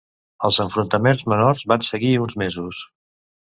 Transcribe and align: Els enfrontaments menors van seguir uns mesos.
Els 0.47 0.55
enfrontaments 0.63 1.21
menors 1.35 1.63
van 1.73 1.87
seguir 1.91 2.11
uns 2.27 2.41
mesos. 2.45 2.83